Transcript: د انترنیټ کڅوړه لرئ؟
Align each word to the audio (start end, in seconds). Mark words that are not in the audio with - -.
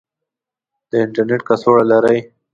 د 0.89 0.91
انترنیټ 1.05 1.41
کڅوړه 1.47 1.83
لرئ؟ 1.91 2.19